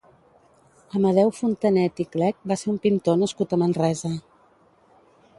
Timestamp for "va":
2.51-2.57